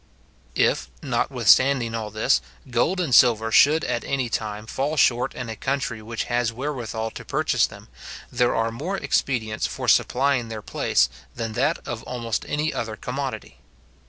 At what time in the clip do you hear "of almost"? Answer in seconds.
11.87-12.47